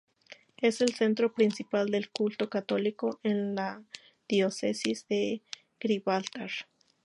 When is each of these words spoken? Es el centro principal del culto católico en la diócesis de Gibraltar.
Es 0.57 0.81
el 0.81 0.95
centro 0.95 1.31
principal 1.31 1.91
del 1.91 2.09
culto 2.09 2.49
católico 2.49 3.19
en 3.21 3.53
la 3.53 3.83
diócesis 4.27 5.07
de 5.07 5.43
Gibraltar. 5.79 6.49